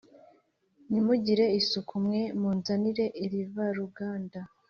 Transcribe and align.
Ntimugira 0.87 1.45
isuku 1.59 1.93
mwe 2.03 2.21
munzaniye 2.39 3.05
irivaruganda! 3.23 4.39